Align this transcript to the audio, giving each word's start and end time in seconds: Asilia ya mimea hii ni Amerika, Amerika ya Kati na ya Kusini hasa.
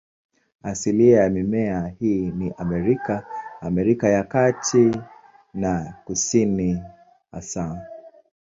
Asilia 0.63 1.21
ya 1.23 1.29
mimea 1.29 1.87
hii 1.99 2.31
ni 2.31 2.53
Amerika, 2.57 3.25
Amerika 3.61 4.09
ya 4.09 4.23
Kati 4.23 4.91
na 5.53 5.69
ya 5.69 5.93
Kusini 6.05 6.83
hasa. 7.31 7.87